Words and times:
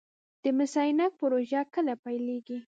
د 0.43 0.45
مس 0.57 0.73
عینک 0.81 1.11
پروژه 1.21 1.61
کله 1.73 1.93
پیلیږي؟ 2.03 2.57